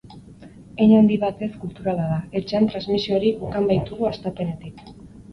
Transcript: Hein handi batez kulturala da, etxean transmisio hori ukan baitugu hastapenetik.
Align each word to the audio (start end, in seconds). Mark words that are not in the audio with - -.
Hein 0.83 0.91
handi 0.99 1.17
batez 1.23 1.49
kulturala 1.65 2.07
da, 2.11 2.17
etxean 2.39 2.65
transmisio 2.71 3.19
hori 3.19 3.29
ukan 3.49 3.67
baitugu 3.73 4.09
hastapenetik. 4.09 4.81